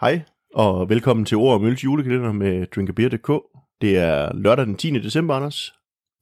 Hej, 0.00 0.22
og 0.54 0.88
velkommen 0.88 1.26
til 1.26 1.36
Ord 1.36 1.54
og 1.54 1.60
Mølles 1.60 1.84
julekalender 1.84 2.32
med 2.32 2.66
drinkabeer.dk. 2.66 3.32
Det 3.80 3.98
er 3.98 4.32
lørdag 4.34 4.66
den 4.66 4.76
10. 4.76 4.90
december, 4.90 5.34
Anders. 5.34 5.72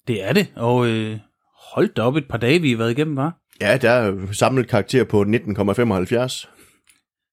Det 0.08 0.24
er 0.24 0.32
det, 0.32 0.52
og 0.56 0.86
øh, 0.86 1.18
hold 1.74 1.94
da 1.94 2.02
op 2.02 2.16
et 2.16 2.28
par 2.28 2.38
dage, 2.38 2.60
vi 2.60 2.70
har 2.70 2.76
været 2.76 2.90
igennem, 2.90 3.16
var. 3.16 3.38
Ja, 3.60 3.76
der 3.76 3.90
er 3.90 4.32
samlet 4.32 4.68
karakter 4.68 5.04
på 5.04 5.22
19,75. 5.22 6.48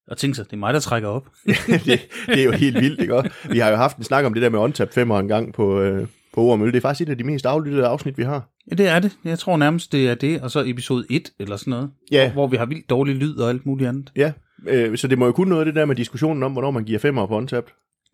Og 0.08 0.16
tænk 0.16 0.36
sig, 0.36 0.44
det 0.44 0.52
er 0.52 0.56
mig, 0.56 0.74
der 0.74 0.80
trækker 0.80 1.08
op. 1.08 1.26
det, 1.86 2.08
det 2.26 2.40
er 2.40 2.44
jo 2.44 2.52
helt 2.52 2.80
vildt, 2.80 3.00
ikke 3.00 3.16
også? 3.16 3.30
Vi 3.50 3.58
har 3.58 3.70
jo 3.70 3.76
haft 3.76 3.96
en 3.96 4.04
snak 4.04 4.24
om 4.24 4.34
det 4.34 4.42
der 4.42 4.50
med 4.50 4.58
OnTap 4.58 4.92
5 4.92 5.10
en 5.10 5.28
gang 5.28 5.54
på, 5.54 5.80
øh, 5.80 6.06
på 6.34 6.40
Ord 6.40 6.52
og 6.52 6.58
Mølle. 6.58 6.72
Det 6.72 6.78
er 6.78 6.82
faktisk 6.82 7.08
et 7.08 7.10
af 7.10 7.18
de 7.18 7.24
mest 7.24 7.46
aflyttede 7.46 7.86
afsnit, 7.86 8.18
vi 8.18 8.22
har. 8.22 8.48
Ja, 8.70 8.74
det 8.74 8.88
er 8.88 8.98
det. 8.98 9.18
Jeg 9.24 9.38
tror 9.38 9.56
nærmest, 9.56 9.92
det 9.92 10.08
er 10.08 10.14
det, 10.14 10.40
og 10.40 10.50
så 10.50 10.62
episode 10.66 11.06
1 11.10 11.30
eller 11.40 11.56
sådan 11.56 11.70
noget. 11.70 11.90
Ja. 12.10 12.32
Hvor 12.32 12.46
vi 12.46 12.56
har 12.56 12.66
vildt 12.66 12.90
dårlig 12.90 13.14
lyd 13.14 13.36
og 13.36 13.48
alt 13.48 13.66
muligt 13.66 13.88
andet. 13.88 14.12
Ja, 14.16 14.32
øh, 14.68 14.98
så 14.98 15.08
det 15.08 15.18
må 15.18 15.26
jo 15.26 15.32
kun 15.32 15.48
noget 15.48 15.66
det 15.66 15.74
der 15.74 15.84
med 15.84 15.96
diskussionen 15.96 16.42
om, 16.42 16.52
hvornår 16.52 16.70
man 16.70 16.84
giver 16.84 16.98
femmer 16.98 17.26
på 17.26 17.36
OnTap. 17.36 17.64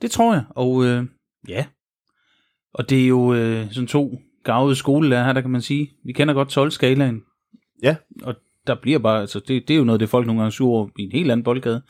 Det 0.02 0.11
tror 0.11 0.34
jeg, 0.34 0.45
og 0.51 0.84
øh, 0.84 1.05
ja. 1.48 1.66
Og 2.74 2.91
det 2.91 3.02
er 3.05 3.09
jo 3.09 3.34
øh, 3.34 3.73
sådan 3.73 3.87
to 3.87 4.21
gavede 4.45 4.77
skolelærer 4.77 5.24
her, 5.24 5.33
der 5.33 5.41
kan 5.41 5.51
man 5.51 5.62
sige. 5.62 5.91
Vi 6.05 6.12
kender 6.12 6.34
godt 6.34 6.59
12-skalaen. 6.59 7.23
Ja. 7.83 7.97
Og 8.23 8.34
der 8.66 8.74
bliver 8.83 8.98
bare, 8.98 9.21
altså 9.21 9.41
det, 9.48 9.69
det 9.69 9.74
er 9.74 9.79
jo 9.79 9.84
noget, 9.84 10.01
det 10.01 10.09
folk 10.09 10.27
nogle 10.27 10.41
gange 10.41 10.52
sur 10.52 10.71
over 10.71 10.88
i 10.98 11.02
en 11.02 11.12
helt 11.12 11.30
anden 11.30 11.45
boldgade. 11.45 11.83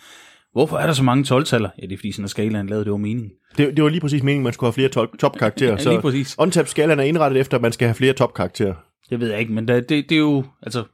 Hvorfor 0.52 0.76
er 0.76 0.86
der 0.86 0.92
så 0.92 1.02
mange 1.02 1.34
12-taller? 1.34 1.70
Ja, 1.82 1.86
det 1.86 1.92
er 1.92 1.96
fordi 1.96 2.12
sådan, 2.12 2.24
at 2.24 2.30
skalaen 2.30 2.66
lavede, 2.66 2.84
det 2.84 2.92
var 2.92 2.98
meningen. 2.98 3.32
Det, 3.56 3.76
det 3.76 3.84
var 3.84 3.90
lige 3.90 4.00
præcis 4.00 4.22
meningen, 4.22 4.44
man 4.44 4.52
skulle 4.52 4.68
have 4.68 4.72
flere 4.72 4.88
top, 4.88 5.08
topkarakterer. 5.18 5.76
Ja, 5.84 5.90
lige 5.90 6.00
præcis. 6.00 6.28
Så 6.28 6.36
OnTap-skalaen 6.38 6.98
er 6.98 7.04
indrettet 7.04 7.40
efter, 7.40 7.56
at 7.56 7.62
man 7.62 7.72
skal 7.72 7.88
have 7.88 7.94
flere 7.94 8.12
topkarakterer. 8.12 8.74
Det 9.10 9.20
ved 9.20 9.30
jeg 9.30 9.40
ikke, 9.40 9.52
men 9.52 9.68
det, 9.68 9.88
det, 9.88 10.08
det 10.08 10.14
er 10.14 10.18
jo, 10.18 10.44
altså, 10.62 10.84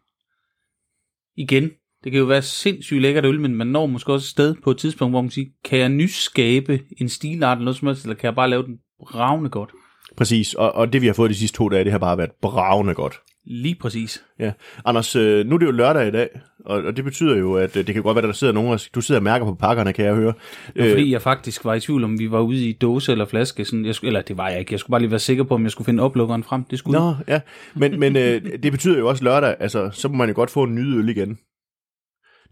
igen, 1.37 1.71
det 2.05 2.13
kan 2.13 2.19
jo 2.19 2.27
være 2.27 2.43
sindssygt 2.43 3.03
lækkert 3.03 3.25
øl, 3.25 3.41
men 3.41 3.55
man 3.55 3.67
når 3.67 3.87
måske 3.87 4.13
også 4.13 4.25
et 4.25 4.29
sted 4.29 4.55
på 4.65 4.71
et 4.71 4.79
tidspunkt, 4.79 5.13
hvor 5.13 5.21
man 5.21 5.31
siger, 5.31 5.47
kan 5.65 5.79
jeg 5.79 5.89
nyskabe 5.89 6.81
en 7.01 7.09
stilart 7.09 7.59
eller 7.59 7.65
noget 7.65 7.77
som 7.77 7.89
helst, 7.89 8.05
eller 8.05 8.17
kan 8.17 8.27
jeg 8.27 8.35
bare 8.35 8.51
lave 8.51 8.63
den 8.63 8.79
bravende 9.01 9.51
godt? 9.51 9.71
Præcis, 10.17 10.55
og, 10.55 10.73
og 10.73 10.93
det 10.93 11.03
vi 11.03 11.07
har 11.07 11.15
fået 11.15 11.31
de 11.31 11.35
sidste 11.35 11.57
to 11.57 11.69
dage, 11.69 11.85
det 11.85 11.93
har 11.93 11.99
bare 11.99 12.19
været 12.19 12.31
bravende 12.43 12.95
godt. 12.95 13.21
Lige 13.47 13.75
præcis. 13.81 14.25
Ja. 14.39 14.53
Anders, 14.85 15.17
øh, 15.17 15.47
nu 15.47 15.55
er 15.55 15.59
det 15.59 15.67
jo 15.67 15.71
lørdag 15.71 16.09
i 16.09 16.11
dag, 16.11 16.29
og, 16.65 16.83
og 16.83 16.97
det 16.97 17.05
betyder 17.05 17.37
jo, 17.37 17.55
at 17.55 17.77
øh, 17.77 17.87
det 17.87 17.95
kan 17.95 18.03
godt 18.03 18.15
være, 18.15 18.23
at 18.23 18.29
der 18.29 18.35
sidder 18.35 18.53
nogen, 18.53 18.73
og 18.73 18.81
du 18.95 19.01
sidder 19.01 19.19
og 19.19 19.23
mærker 19.23 19.47
på 19.47 19.55
pakkerne, 19.55 19.93
kan 19.93 20.05
jeg 20.05 20.15
høre. 20.15 20.33
Øh, 20.77 20.91
fordi 20.91 21.13
jeg 21.13 21.23
faktisk 21.23 21.65
var 21.65 21.75
i 21.75 21.81
tvivl 21.81 22.05
om, 22.05 22.19
vi 22.19 22.31
var 22.31 22.41
ude 22.41 22.69
i 22.69 22.73
dåse 22.73 23.13
eller 23.13 23.25
flaske. 23.25 23.65
Sådan, 23.65 23.85
jeg 23.85 23.95
skulle, 23.95 24.09
eller 24.09 24.23
det 24.23 24.37
var 24.37 24.49
jeg 24.49 24.59
ikke. 24.59 24.73
Jeg 24.73 24.81
skulle 24.81 24.91
bare 24.91 25.01
lige 25.01 25.11
være 25.11 25.21
sikker 25.21 25.45
på, 25.45 25.55
om 25.55 25.63
jeg 25.63 25.71
skulle 25.71 25.87
finde 25.87 26.03
oplukkeren 26.03 26.45
frem. 26.45 26.65
Det 26.65 26.79
skulle 26.79 26.99
Nå, 26.99 27.15
ja. 27.29 27.41
Men, 27.75 28.01
men 28.01 28.17
øh, 28.17 28.43
det 28.63 28.73
betyder 28.73 28.99
jo 28.99 29.09
også 29.09 29.25
lørdag, 29.25 29.57
altså, 29.61 29.91
så 29.93 30.09
må 30.09 30.17
man 30.17 30.29
jo 30.29 30.35
godt 30.35 30.51
få 30.51 30.63
en 30.63 30.75
ny 30.75 30.99
øl 30.99 31.09
igen. 31.09 31.39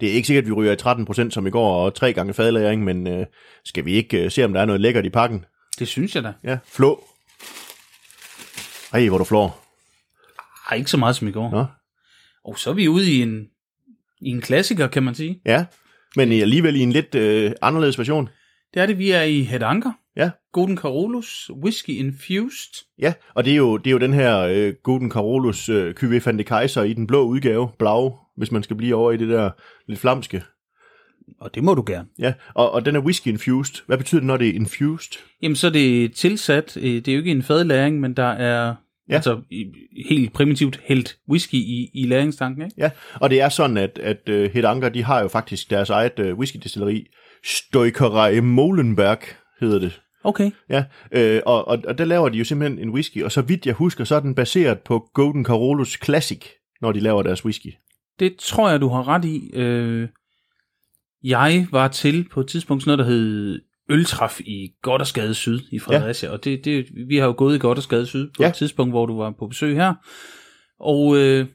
Det 0.02 0.10
er 0.10 0.14
ikke 0.14 0.26
sikkert, 0.26 0.42
at 0.42 0.48
vi 0.48 0.52
ryger 0.52 0.72
i 0.72 0.76
13 0.76 1.04
procent 1.04 1.34
som 1.34 1.46
i 1.46 1.50
går, 1.50 1.84
og 1.84 1.94
tre 1.94 2.12
gange 2.12 2.34
fadlæring, 2.34 2.84
men 2.84 3.06
øh, 3.06 3.26
skal 3.64 3.84
vi 3.84 3.92
ikke 3.92 4.24
øh, 4.24 4.30
se, 4.30 4.44
om 4.44 4.52
der 4.52 4.60
er 4.60 4.64
noget 4.64 4.80
lækkert 4.80 5.06
i 5.06 5.10
pakken? 5.10 5.44
Det 5.78 5.88
synes 5.88 6.14
jeg 6.14 6.22
da. 6.22 6.32
Ja, 6.44 6.58
flå. 6.64 7.04
Ej, 8.92 9.08
hvor 9.08 9.18
du 9.18 9.24
flår. 9.24 9.64
Ej, 10.70 10.76
ikke 10.76 10.90
så 10.90 10.96
meget 10.96 11.16
som 11.16 11.28
i 11.28 11.30
går. 11.30 11.50
Nå. 11.50 11.64
Og 12.44 12.58
så 12.58 12.70
er 12.70 12.74
vi 12.74 12.88
ude 12.88 13.12
i 13.12 13.22
en, 13.22 13.46
i 14.20 14.28
en 14.28 14.40
klassiker, 14.40 14.86
kan 14.86 15.02
man 15.02 15.14
sige. 15.14 15.40
Ja, 15.46 15.64
men 16.16 16.32
alligevel 16.32 16.76
i 16.76 16.80
en 16.80 16.92
lidt 16.92 17.14
øh, 17.14 17.52
anderledes 17.62 17.98
version. 17.98 18.28
Det 18.74 18.82
er 18.82 18.86
det, 18.86 18.98
vi 18.98 19.10
er 19.10 19.22
i 19.22 19.42
Het 19.42 19.62
Anker. 19.62 19.92
Ja. 20.16 20.30
Golden 20.52 20.78
Carolus 20.78 21.50
Whisky 21.62 21.90
Infused. 21.90 22.86
Ja, 22.98 23.12
og 23.34 23.44
det 23.44 23.52
er 23.52 23.56
jo, 23.56 23.76
det 23.76 23.86
er 23.86 23.92
jo 23.92 23.98
den 23.98 24.12
her 24.12 24.38
øh, 24.38 24.74
Golden 24.82 25.10
Carolus 25.10 25.68
øh, 25.68 25.94
Cuvée 26.00 26.22
van 26.24 26.38
de 26.38 26.44
Kaiser 26.44 26.82
i 26.82 26.92
den 26.92 27.06
blå 27.06 27.22
udgave, 27.22 27.68
blau, 27.78 28.18
hvis 28.36 28.52
man 28.52 28.62
skal 28.62 28.76
blive 28.76 28.94
over 28.94 29.12
i 29.12 29.16
det 29.16 29.28
der 29.28 29.50
lidt 29.88 30.00
flamske. 30.00 30.42
Og 31.40 31.54
det 31.54 31.64
må 31.64 31.74
du 31.74 31.84
gerne. 31.86 32.08
Ja, 32.18 32.32
og, 32.54 32.70
og 32.72 32.84
den 32.84 32.96
er 32.96 33.00
whisky 33.00 33.28
infused. 33.28 33.82
Hvad 33.86 33.98
betyder 33.98 34.20
det, 34.20 34.26
når 34.26 34.36
det 34.36 34.48
er 34.48 34.52
infused? 34.54 35.18
Jamen, 35.42 35.56
så 35.56 35.66
er 35.66 35.70
det 35.70 36.14
tilsat. 36.14 36.76
øh, 36.76 36.82
Det 36.94 37.08
er 37.08 37.12
jo 37.12 37.18
ikke 37.18 37.30
en 37.30 37.42
fadlæring, 37.42 38.00
men 38.00 38.14
der 38.14 38.30
er 38.30 38.74
Ja. 39.08 39.14
altså 39.14 39.40
helt 40.08 40.32
primitivt 40.32 40.80
hældt 40.84 41.16
whisky 41.30 41.54
i, 41.54 41.90
i 41.94 42.06
læringstanken, 42.06 42.62
ikke? 42.64 42.74
Ja, 42.78 42.90
og 43.14 43.30
det 43.30 43.40
er 43.40 43.48
sådan, 43.48 43.76
at, 43.76 43.98
at 44.02 44.28
uh, 44.28 44.34
Het 44.34 44.64
Anker, 44.64 44.88
de 44.88 45.04
har 45.04 45.20
jo 45.20 45.28
faktisk 45.28 45.70
deres 45.70 45.90
eget 45.90 46.18
uh, 46.18 46.38
whiskydestilleri. 46.38 47.06
Stoikerei 47.44 48.40
Molenberg 48.40 49.18
hedder 49.60 49.78
det. 49.78 50.00
Okay. 50.24 50.50
Ja, 50.70 50.84
øh, 51.12 51.40
og, 51.46 51.68
og, 51.68 51.78
og 51.86 51.98
der 51.98 52.04
laver 52.04 52.28
de 52.28 52.38
jo 52.38 52.44
simpelthen 52.44 52.78
en 52.78 52.90
whisky, 52.90 53.22
og 53.22 53.32
så 53.32 53.42
vidt 53.42 53.66
jeg 53.66 53.74
husker, 53.74 54.04
så 54.04 54.16
er 54.16 54.20
den 54.20 54.34
baseret 54.34 54.78
på 54.78 55.08
Golden 55.14 55.44
Carolus 55.44 55.98
Classic, 56.04 56.40
når 56.80 56.92
de 56.92 57.00
laver 57.00 57.22
deres 57.22 57.44
whisky. 57.44 57.72
Det 58.20 58.36
tror 58.38 58.70
jeg, 58.70 58.80
du 58.80 58.88
har 58.88 59.08
ret 59.08 59.24
i. 59.24 59.50
Øh, 59.54 60.08
jeg 61.24 61.66
var 61.70 61.88
til 61.88 62.28
på 62.32 62.40
et 62.40 62.48
tidspunkt 62.48 62.82
sådan 62.82 62.98
noget, 62.98 63.08
der 63.08 63.14
hed 63.14 63.60
Øltræf 63.90 64.40
i 64.40 64.72
Goddersgade 64.82 65.34
Syd 65.34 65.60
i 65.72 65.78
Fredericia, 65.78 66.28
ja. 66.28 66.32
og 66.32 66.44
det, 66.44 66.64
det, 66.64 66.86
vi 67.08 67.16
har 67.16 67.26
jo 67.26 67.34
gået 67.36 67.56
i 67.56 67.58
Goddersgade 67.58 68.06
Syd 68.06 68.26
på 68.26 68.42
Ja. 68.42 68.48
et 68.48 68.54
tidspunkt, 68.54 68.92
hvor 68.92 69.06
du 69.06 69.16
var 69.18 69.34
på 69.38 69.46
besøg 69.46 69.76
her. 69.76 69.94
Og 70.80 71.16
øh, 71.16 71.46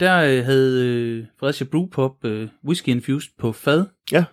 der 0.00 0.16
øh, 0.22 0.44
havde 0.44 0.86
øh, 0.86 1.24
Fredericia 1.40 1.66
Brewpub 1.70 2.24
øh, 2.24 2.48
Whisky 2.66 2.88
Infused 2.88 3.30
på 3.38 3.52
fad. 3.52 3.86
Ja. 4.12 4.24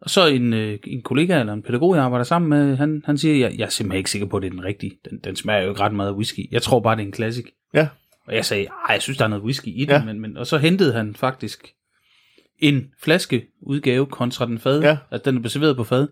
Og 0.00 0.10
så 0.10 0.26
en, 0.26 0.52
øh, 0.52 0.78
en 0.86 1.02
kollega 1.02 1.40
eller 1.40 1.52
en 1.52 1.62
pædagog, 1.62 1.94
jeg 1.96 2.04
arbejder 2.04 2.24
sammen 2.24 2.48
med, 2.48 2.76
han, 2.76 3.02
han 3.04 3.18
siger, 3.18 3.36
jeg, 3.48 3.58
jeg 3.58 3.64
er 3.64 3.68
simpelthen 3.68 3.98
ikke 3.98 4.10
sikker 4.10 4.28
på, 4.28 4.36
at 4.36 4.42
det 4.42 4.46
er 4.48 4.52
den 4.52 4.64
rigtige. 4.64 4.92
Den, 5.10 5.18
den 5.24 5.36
smager 5.36 5.62
jo 5.62 5.68
ikke 5.68 5.80
ret 5.80 5.94
meget 5.94 6.08
af 6.08 6.14
whisky. 6.14 6.52
Jeg 6.52 6.62
tror 6.62 6.80
bare, 6.80 6.96
det 6.96 7.02
er 7.02 7.06
en 7.06 7.14
classic. 7.14 7.44
Ja, 7.74 7.88
Og 8.28 8.34
jeg 8.34 8.44
sagde, 8.44 8.66
jeg 8.88 9.02
synes, 9.02 9.18
der 9.18 9.24
er 9.24 9.28
noget 9.28 9.44
whisky 9.44 9.68
i 9.68 9.80
den. 9.80 9.90
Ja. 9.90 10.04
Men, 10.04 10.20
men, 10.20 10.36
og 10.36 10.46
så 10.46 10.58
hentede 10.58 10.92
han 10.92 11.14
faktisk 11.14 11.68
en 12.58 12.84
flaskeudgave 13.02 14.06
kontra 14.06 14.46
den 14.46 14.58
fad. 14.58 14.82
Ja. 14.82 14.96
At 15.10 15.24
den 15.24 15.44
er 15.44 15.48
serveret 15.48 15.76
på 15.76 15.84
fad. 15.84 16.08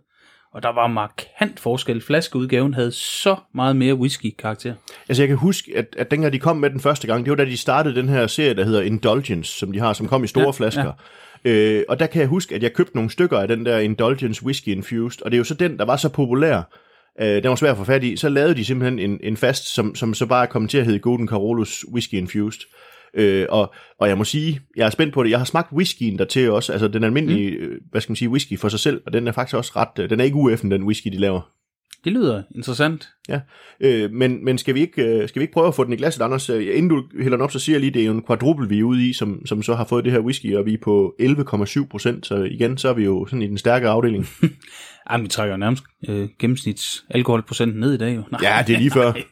Og 0.54 0.62
der 0.62 0.72
var 0.72 0.86
markant 0.86 1.60
forskel. 1.60 2.00
Flaskeudgaven 2.00 2.74
havde 2.74 2.92
så 2.92 3.36
meget 3.54 3.76
mere 3.76 3.94
whisky-karakter. 3.94 4.74
Altså 5.08 5.22
jeg 5.22 5.28
kan 5.28 5.36
huske, 5.36 5.72
at, 5.76 5.86
at 5.98 6.10
dengang 6.10 6.32
de 6.32 6.38
kom 6.38 6.56
med 6.56 6.70
den 6.70 6.80
første 6.80 7.06
gang, 7.06 7.24
det 7.24 7.30
var 7.30 7.36
da 7.36 7.44
de 7.44 7.56
startede 7.56 7.94
den 7.94 8.08
her 8.08 8.26
serie, 8.26 8.54
der 8.54 8.64
hedder 8.64 8.82
Indulgence, 8.82 9.58
som 9.58 9.72
de 9.72 9.78
har, 9.78 9.92
som 9.92 10.08
kom 10.08 10.24
i 10.24 10.26
store 10.26 10.44
Ja, 10.44 10.50
flasker. 10.50 10.92
Ja. 11.44 11.50
Øh, 11.50 11.84
og 11.88 11.98
der 11.98 12.06
kan 12.06 12.20
jeg 12.20 12.28
huske, 12.28 12.54
at 12.54 12.62
jeg 12.62 12.72
købte 12.72 12.96
nogle 12.96 13.10
stykker 13.10 13.38
af 13.38 13.48
den 13.48 13.66
der 13.66 13.78
Indulgence 13.78 14.44
Whisky 14.44 14.68
Infused, 14.68 15.22
og 15.22 15.30
det 15.30 15.36
er 15.36 15.38
jo 15.38 15.44
så 15.44 15.54
den, 15.54 15.78
der 15.78 15.84
var 15.84 15.96
så 15.96 16.08
populær, 16.08 16.62
øh, 17.20 17.42
den 17.42 17.48
var 17.48 17.54
svær 17.54 17.70
at 17.70 17.76
få 17.76 17.84
fat 17.84 18.04
i, 18.04 18.16
så 18.16 18.28
lavede 18.28 18.54
de 18.54 18.64
simpelthen 18.64 18.98
en, 18.98 19.18
en 19.22 19.36
fast, 19.36 19.74
som, 19.74 19.94
som 19.94 20.14
så 20.14 20.26
bare 20.26 20.46
kom 20.46 20.68
til 20.68 20.78
at 20.78 20.84
hedde 20.84 20.98
Golden 20.98 21.28
Carolus 21.28 21.84
Whisky 21.92 22.14
Infused. 22.14 22.60
Øh, 23.14 23.46
og, 23.48 23.74
og 24.00 24.08
jeg 24.08 24.18
må 24.18 24.24
sige, 24.24 24.60
jeg 24.76 24.86
er 24.86 24.90
spændt 24.90 25.14
på 25.14 25.22
det. 25.22 25.30
Jeg 25.30 25.38
har 25.38 25.44
smagt 25.44 25.72
whiskyen 25.72 26.18
der 26.18 26.24
til 26.24 26.50
også, 26.50 26.72
altså 26.72 26.88
den 26.88 27.04
almindelige, 27.04 27.58
mm. 27.58 27.72
hvad 27.90 28.00
skal 28.00 28.10
man 28.10 28.16
sige, 28.16 28.28
whisky 28.28 28.58
for 28.58 28.68
sig 28.68 28.80
selv, 28.80 29.02
og 29.06 29.12
den 29.12 29.28
er 29.28 29.32
faktisk 29.32 29.56
også 29.56 29.72
ret, 29.76 30.02
øh, 30.02 30.10
den 30.10 30.20
er 30.20 30.24
ikke 30.24 30.36
UF'en, 30.36 30.70
den 30.70 30.82
whisky, 30.82 31.08
de 31.08 31.18
laver. 31.18 31.55
Det 32.06 32.14
lyder 32.14 32.42
interessant. 32.54 33.08
Ja, 33.28 33.40
øh, 33.80 34.10
men, 34.12 34.44
men 34.44 34.58
skal, 34.58 34.74
vi 34.74 34.80
ikke, 34.80 35.02
øh, 35.02 35.28
skal 35.28 35.40
vi 35.40 35.42
ikke 35.42 35.52
prøve 35.52 35.68
at 35.68 35.74
få 35.74 35.84
den 35.84 35.92
i 35.92 35.96
glasset, 35.96 36.22
Anders? 36.22 36.50
Øh, 36.50 36.76
Inden 36.76 36.88
du 36.88 37.04
hælder 37.22 37.36
den 37.36 37.44
op, 37.44 37.52
så 37.52 37.58
siger 37.58 37.76
jeg 37.76 37.80
lige, 37.80 37.90
det 37.90 38.02
er 38.02 38.06
jo 38.06 38.12
en 38.12 38.26
quadruple, 38.26 38.68
vi 38.68 38.78
er 38.78 38.84
ude 38.84 39.08
i, 39.08 39.12
som, 39.12 39.46
som 39.46 39.62
så 39.62 39.74
har 39.74 39.84
fået 39.84 40.04
det 40.04 40.12
her 40.12 40.20
whisky, 40.20 40.56
og 40.56 40.66
vi 40.66 40.74
er 40.74 40.78
på 40.82 41.14
11,7 41.20 41.88
procent, 41.88 42.26
så 42.26 42.42
igen, 42.42 42.78
så 42.78 42.88
er 42.88 42.92
vi 42.92 43.04
jo 43.04 43.26
sådan 43.26 43.42
i 43.42 43.46
den 43.46 43.58
stærke 43.58 43.88
afdeling. 43.88 44.26
Ej, 45.10 45.16
men 45.16 45.24
vi 45.24 45.28
trækker 45.28 45.54
jo 45.54 45.58
nærmest 45.58 45.84
øh, 46.08 46.28
gennemsnits 46.38 47.04
alkoholprocenten 47.10 47.80
ned 47.80 47.94
i 47.94 47.98
dag 47.98 48.16
jo. 48.16 48.22
Nej. 48.30 48.40
ja, 48.42 48.64
det 48.66 48.74
er 48.74 48.78
lige 48.78 48.90
før. 48.90 49.12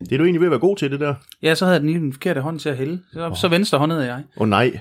Det 0.00 0.12
er 0.12 0.18
du 0.18 0.24
egentlig 0.24 0.40
ved 0.40 0.46
at 0.46 0.50
være 0.50 0.60
god 0.60 0.76
til, 0.76 0.90
det 0.90 1.00
der? 1.00 1.14
Ja, 1.42 1.54
så 1.54 1.64
havde 1.64 1.74
jeg 1.74 1.80
den 1.80 1.88
lige 1.88 2.00
den 2.00 2.12
forkerte 2.12 2.40
hånd 2.40 2.58
til 2.58 2.68
at 2.68 2.76
hælde. 2.76 3.02
Så, 3.12 3.26
oh. 3.26 3.36
så 3.36 3.48
venstre 3.48 3.78
hånd 3.78 3.92
er 3.92 4.00
jeg. 4.00 4.24
Åh 4.36 4.42
oh, 4.42 4.48
nej. 4.48 4.80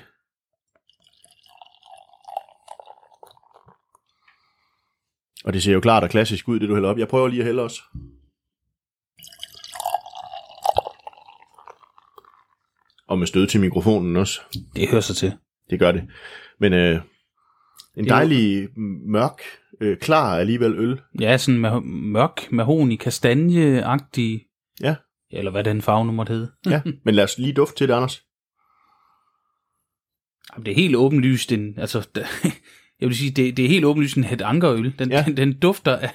Og 5.46 5.53
det 5.53 5.63
ser 5.63 5.74
jo 5.74 5.79
klart 5.79 6.03
og 6.03 6.09
klassisk 6.09 6.47
ud, 6.47 6.59
det 6.59 6.69
du 6.69 6.74
hælder 6.74 6.90
op. 6.90 6.97
Jeg 6.97 7.07
prøver 7.07 7.28
lige 7.28 7.40
at 7.40 7.46
hælde 7.46 7.62
også. 7.63 7.81
Og 13.08 13.20
med 13.20 13.28
stød 13.28 13.47
til 13.47 13.59
mikrofonen 13.61 14.16
også. 14.17 14.41
Det 14.76 14.90
hører 14.90 15.02
sig 15.02 15.16
til. 15.16 15.34
Det 15.70 15.79
gør 15.79 15.91
det. 15.91 16.08
Men 16.59 16.73
øh, 16.73 17.02
en 17.97 18.09
dejlig 18.09 18.70
mørk, 19.08 19.41
øh, 19.82 19.97
klar 19.97 20.38
alligevel 20.38 20.79
øl. 20.79 21.02
Ja, 21.20 21.38
sådan 21.38 21.59
med, 21.59 21.82
mørk, 21.82 22.52
mahoni, 22.52 22.96
kastanjeagtig, 22.96 24.46
Ja, 24.82 24.96
eller 25.32 25.52
hvad 25.52 25.64
den 25.64 25.82
farve 25.82 26.05
nu 26.05 26.11
måtte 26.11 26.34
hedde. 26.34 26.52
ja. 26.66 26.82
Men 27.05 27.16
lad 27.16 27.23
os 27.23 27.38
lige 27.38 27.53
dufte 27.53 27.76
til 27.76 27.88
det, 27.88 27.93
Anders. 27.93 28.23
Jamen, 30.53 30.66
det 30.66 30.72
er 30.72 30.76
helt 30.76 30.96
åbenlyst 30.96 31.52
en, 31.52 31.79
altså, 31.79 32.09
jeg 33.02 33.09
vil 33.09 33.18
sige, 33.18 33.32
det, 33.32 33.58
det 33.58 33.66
er 33.66 33.70
helt 33.70 33.86
åbenlyst 33.86 34.18
en 34.18 34.24
het 34.24 34.42
ankerøl. 34.42 34.94
Den, 35.00 35.09
Ja. 35.12 35.18
ja. 35.18 35.24
den, 35.24 35.38
den 35.38 35.53
dufter 35.53 35.96
af, 35.98 36.09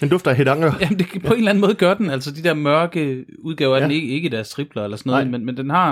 Den 0.00 0.08
dufter 0.08 0.30
af 0.30 0.36
hedanker. 0.36 0.72
jamen 0.80 0.98
det, 0.98 1.06
på 1.26 1.32
en 1.32 1.38
eller 1.38 1.50
anden 1.50 1.60
måde 1.60 1.74
gør 1.74 1.94
den, 1.94 2.10
altså 2.10 2.30
de 2.30 2.42
der 2.42 2.54
mørke 2.54 3.24
udgaver 3.38 3.76
af 3.76 3.80
Ja. 3.80 3.84
den, 3.84 3.92
ikke, 3.92 4.08
ikke 4.08 4.28
deres 4.28 4.50
tripler 4.50 4.84
eller 4.84 4.96
sådan 4.96 5.10
noget, 5.10 5.26
Nej. 5.26 5.30
men, 5.38 5.46
men 5.46 5.56
den 5.56 5.70
har, 5.70 5.88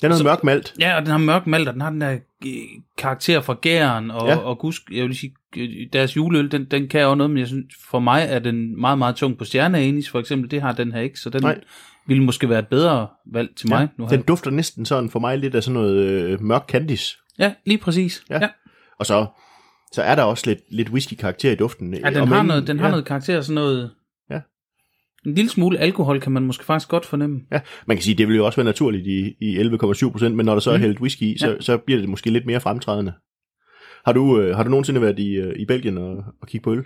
Den 0.00 0.06
er 0.06 0.08
noget 0.08 0.18
Så- 0.18 0.24
mørk 0.24 0.44
malt. 0.44 0.74
ja, 0.80 0.96
og 0.96 1.00
den 1.02 1.10
har 1.10 1.18
mørk 1.18 1.46
malt, 1.46 1.68
og 1.68 1.74
den 1.74 1.80
har 1.82 1.90
den 1.90 2.00
der 2.00 2.18
øh, 2.46 2.52
karakter 2.98 3.40
fra 3.40 3.56
gæren, 3.62 4.10
og, 4.10 4.26
Ja. 4.28 4.32
ja. 4.32 4.38
og 4.38 4.58
gusk, 4.58 4.82
jeg 4.92 5.04
vil 5.04 5.16
sige, 5.16 5.34
øh, 5.56 5.68
deres 5.92 6.16
juleøl, 6.16 6.50
den, 6.52 6.64
den 6.64 6.88
kan 6.88 7.06
også 7.06 7.14
noget, 7.14 7.30
men 7.30 7.38
jeg 7.38 7.46
synes, 7.46 7.74
for 7.90 7.98
mig 8.00 8.26
er 8.30 8.38
den 8.38 8.80
meget, 8.80 8.98
meget 8.98 9.16
tung 9.16 9.38
på 9.38 9.44
stjerneanis, 9.44 10.10
for 10.10 10.20
eksempel. 10.20 10.50
Det 10.50 10.62
har 10.62 10.72
den 10.72 10.92
her 10.92 11.00
ikke, 11.00 11.18
så 11.20 11.30
den 11.30 11.42
Nej. 11.42 11.58
ville 12.06 12.24
måske 12.24 12.48
være 12.48 12.58
et 12.58 12.68
bedre 12.68 13.06
valg 13.32 13.48
til 13.56 13.68
mig. 13.68 13.88
Nu 13.98 14.04
har 14.04 14.08
Den 14.10 14.18
jeg- 14.18 14.28
dufter 14.28 14.50
næsten 14.50 14.86
sådan 14.86 15.10
for 15.10 15.18
mig 15.18 15.38
lidt 15.38 15.54
af 15.54 15.62
sådan 15.62 15.74
noget 15.74 15.96
øh, 15.96 16.40
mørk 16.42 16.64
candice. 16.68 17.16
Ja, 17.38 17.52
lige 17.66 17.78
præcis. 17.78 18.22
Ja. 18.30 18.34
Ja, 18.34 18.40
ja. 18.42 18.48
Og 19.02 19.06
så, 19.06 19.26
så 19.92 20.02
er 20.02 20.14
der 20.14 20.22
også 20.22 20.44
lidt, 20.46 20.58
lidt 20.70 20.88
whisky-karakter 20.88 21.52
i 21.52 21.54
duften. 21.54 21.94
ja 21.94 22.10
den, 22.10 22.28
har 22.28 22.40
end- 22.40 22.46
noget, 22.48 22.66
den 22.66 22.78
har 22.78 22.86
ja, 22.86 22.90
noget 22.90 23.04
karakter, 23.06 23.40
sådan 23.40 23.54
noget... 23.54 23.90
Ja. 24.30 24.40
En 25.26 25.34
lille 25.34 25.50
smule 25.50 25.78
alkohol 25.78 26.20
kan 26.20 26.32
man 26.32 26.42
måske 26.42 26.64
faktisk 26.64 26.88
godt 26.88 27.06
fornemme. 27.06 27.40
Ja, 27.52 27.60
man 27.86 27.96
kan 27.96 28.04
sige, 28.04 28.14
det 28.14 28.28
vil 28.28 28.36
jo 28.36 28.46
også 28.46 28.56
være 28.56 28.64
naturligt 28.64 29.06
i, 29.06 29.34
i 29.40 29.58
11,7 29.58 30.10
procent, 30.10 30.34
men 30.36 30.46
når 30.46 30.52
der 30.54 30.60
så 30.60 30.70
er 30.70 30.76
Mm. 30.76 30.80
hældt 30.82 31.00
whisky 31.00 31.22
i, 31.22 31.38
så, 31.38 31.48
Ja. 31.48 31.60
så 31.60 31.76
bliver 31.78 32.00
det 32.00 32.08
måske 32.08 32.30
lidt 32.30 32.46
mere 32.46 32.60
fremtrædende. 32.60 33.12
Har 34.04 34.12
du, 34.12 34.40
øh, 34.40 34.56
har 34.56 34.62
du 34.62 34.70
nogensinde 34.70 35.00
været 35.00 35.18
i, 35.18 35.28
øh, 35.34 35.52
i 35.58 35.64
Belgien 35.66 35.98
og, 35.98 36.16
og 36.42 36.48
kigge 36.48 36.64
på 36.64 36.72
øl? 36.72 36.84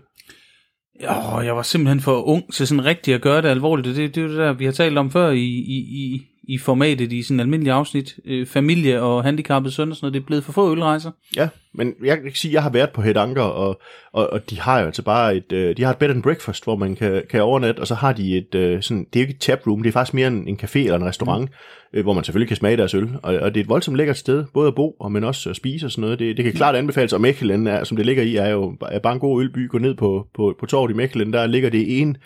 Åh, 1.00 1.44
jeg 1.44 1.56
var 1.56 1.62
simpelthen 1.62 2.00
for 2.00 2.22
ung 2.22 2.52
til 2.54 2.66
sådan 2.66 2.84
rigtigt 2.84 3.14
at 3.14 3.22
gøre 3.22 3.42
det 3.42 3.48
alvorligt. 3.48 3.96
Det, 3.96 4.14
det 4.14 4.20
er 4.20 4.22
jo 4.24 4.28
det 4.30 4.38
der, 4.38 4.52
vi 4.52 4.64
har 4.64 4.72
talt 4.72 4.98
om 4.98 5.10
før 5.10 5.30
i, 5.30 5.44
i, 5.44 5.76
i, 5.76 6.22
i 6.48 6.58
formatet 6.58 7.12
i 7.12 7.22
sådan 7.22 7.40
almindelige 7.40 7.72
afsnit. 7.72 8.16
Øh, 8.25 8.46
familie 8.46 9.02
og 9.02 9.25
handicappede 9.25 9.75
søn 9.75 9.90
og 9.90 9.96
sådan 9.96 10.04
noget. 10.04 10.14
Det 10.14 10.20
er 10.20 10.26
blevet 10.26 10.44
for 10.44 10.52
få 10.52 10.72
ølrejser. 10.72 11.10
Ja, 11.37 11.48
men 11.75 11.94
jeg 12.04 12.20
kan 12.22 12.34
sige, 12.34 12.50
at 12.50 12.54
jeg 12.54 12.62
har 12.62 12.70
været 12.70 12.90
på 12.90 13.02
Het 13.02 13.16
Anker, 13.16 13.43
og, 13.43 13.81
og, 14.12 14.32
og 14.32 14.50
de 14.50 14.60
har 14.60 14.81
jo 14.81 14.87
altså 14.87 15.02
bare 15.02 15.37
et, 15.37 15.52
øh, 15.52 15.76
de 15.76 15.82
har 15.82 15.90
et 15.90 15.98
bed 15.98 16.10
and 16.10 16.22
breakfast, 16.22 16.64
hvor 16.64 16.76
man 16.76 16.96
kan, 16.96 17.22
kan 17.31 17.43
overnatte, 17.43 17.81
og 17.81 17.87
så 17.87 17.94
har 17.94 18.12
de 18.12 18.37
et, 18.37 18.54
øh, 18.54 18.82
sådan, 18.82 19.06
det 19.12 19.16
er 19.16 19.20
jo 19.20 19.25
ikke 19.25 19.34
et 19.34 19.40
taproom, 19.40 19.82
det 19.82 19.88
er 19.88 19.93
faktisk 19.93 20.14
mere 20.14 20.28
en, 20.28 20.48
en 20.48 20.58
café 20.62 20.78
eller 20.78 20.96
en 20.96 21.04
restaurant, 21.04 21.50
mm. 21.50 21.98
øh, 21.98 22.02
hvor 22.02 22.12
man 22.12 22.25
selvfølgelig 22.25 22.49
kan 22.49 22.56
smage 22.56 22.76
deres 22.76 22.94
øl, 22.94 23.08
og, 23.22 23.34
og 23.34 23.54
det 23.54 23.60
er 23.60 23.64
et 23.64 23.69
voldsomt 23.69 23.96
lækkert 23.96 24.19
sted, 24.19 24.44
både 24.54 24.69
at 24.69 24.75
bo, 24.75 24.90
og 25.00 25.12
men 25.12 25.25
også 25.25 25.50
at 25.50 25.56
spise 25.56 25.87
og 25.87 25.90
sådan 25.90 26.02
noget. 26.02 26.19
Det, 26.19 26.37
det 26.37 26.44
kan 26.44 26.54
klart 26.54 26.76
anbefales, 26.76 27.12
og 27.12 27.20
Mechelen, 27.20 27.66
er, 27.66 27.84
som 27.84 27.96
det 27.96 28.06
ligger 28.06 28.22
i, 28.22 28.37
er 28.37 28.49
jo 28.49 28.76
er 28.90 28.99
bare 28.99 29.12
en 29.12 29.20
god 29.20 29.42
ølby. 29.42 29.69
Gå 29.69 29.78
ned 29.78 29.94
på, 29.94 30.26
på, 30.34 30.54
på 30.60 30.66
torvet 30.66 30.90
i 30.90 30.94
Mechelen, 30.94 31.32
der 31.32 31.46
ligger 31.46 31.70
det 31.70 32.00
en, 32.00 32.16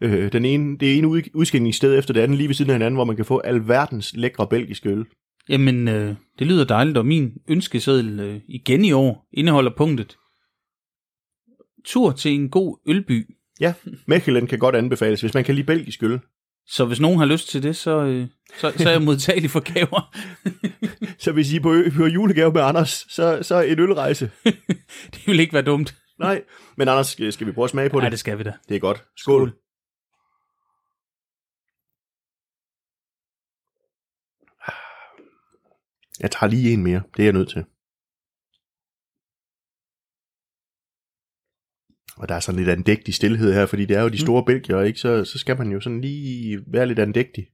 øh, 0.00 0.32
den 0.32 0.44
ene, 0.44 0.78
det 0.78 0.98
ene 0.98 1.08
ud, 1.08 1.22
udskænkningssted 1.34 1.98
efter 1.98 2.14
det 2.14 2.20
andet, 2.20 2.38
lige 2.38 2.48
ved 2.48 2.54
siden 2.54 2.70
af 2.70 2.74
hinanden, 2.74 2.96
hvor 2.96 3.04
man 3.04 3.16
kan 3.16 3.24
få 3.24 3.38
alverdens 3.38 4.16
lækre 4.16 4.46
belgiske 4.46 4.88
øl. 4.88 5.04
Jamen, 5.48 5.88
øh, 5.88 6.14
det 6.38 6.46
lyder 6.46 6.64
dejligt, 6.64 6.98
og 6.98 7.06
min 7.06 7.32
ønskeseddel 7.48 8.20
øh, 8.20 8.40
igen 8.48 8.84
i 8.84 8.92
år 8.92 9.28
indeholder 9.32 9.70
punktet. 9.76 10.16
Tur 11.84 12.12
til 12.12 12.32
en 12.32 12.48
god 12.48 12.78
ølby. 12.86 13.26
Ja, 13.60 13.72
Mechelen 14.06 14.46
kan 14.46 14.58
godt 14.58 14.76
anbefales, 14.76 15.20
hvis 15.20 15.34
man 15.34 15.44
kan 15.44 15.54
lide 15.54 15.66
belgisk 15.66 16.02
øl. 16.02 16.20
Så 16.66 16.84
hvis 16.84 17.00
nogen 17.00 17.18
har 17.18 17.26
lyst 17.26 17.48
til 17.48 17.62
det, 17.62 17.76
så, 17.76 18.04
øh, 18.04 18.26
så, 18.58 18.72
så 18.76 18.88
er 18.88 18.92
jeg 18.92 19.02
modtagelig 19.02 19.50
for 19.50 19.60
gaver. 19.60 20.16
Så 21.24 21.32
hvis 21.32 21.52
I 21.52 21.56
er 21.56 21.60
på, 21.60 21.82
på 21.96 22.06
julegave 22.06 22.52
med 22.52 22.62
Anders, 22.62 23.06
så, 23.08 23.38
så 23.42 23.60
en 23.60 23.80
ølrejse. 23.80 24.30
det 25.12 25.26
vil 25.26 25.40
ikke 25.40 25.52
være 25.52 25.62
dumt. 25.62 25.94
Nej, 26.18 26.42
men 26.76 26.88
Anders, 26.88 27.06
skal 27.06 27.32
skal 27.32 27.46
vi 27.46 27.52
prøve 27.52 27.64
at 27.64 27.70
smage 27.70 27.90
på 27.90 27.96
det? 27.96 28.02
Nej, 28.02 28.10
det 28.10 28.18
skal 28.18 28.38
vi 28.38 28.42
da. 28.42 28.52
Det 28.68 28.76
er 28.76 28.80
godt. 28.80 29.04
Skål. 29.16 29.48
Skål. 29.48 29.60
Jeg 36.20 36.30
tager 36.30 36.50
lige 36.50 36.72
en 36.72 36.82
mere. 36.82 37.02
Det 37.16 37.22
er 37.22 37.26
jeg 37.26 37.32
nødt 37.32 37.48
til. 37.48 37.64
Og 42.16 42.28
der 42.28 42.34
er 42.34 42.40
sådan 42.40 42.58
lidt 42.58 42.68
andægtig 42.68 43.14
stillhed 43.14 43.54
her, 43.54 43.66
fordi 43.66 43.84
det 43.84 43.96
er 43.96 44.02
jo 44.02 44.08
de 44.08 44.18
store 44.18 44.42
mm. 44.42 44.46
belgier, 44.46 44.80
ikke? 44.80 44.98
Så, 44.98 45.24
så 45.24 45.38
skal 45.38 45.58
man 45.58 45.72
jo 45.72 45.80
sådan 45.80 46.00
lige 46.00 46.60
være 46.66 46.86
lidt 46.86 46.98
andægtig. 46.98 47.46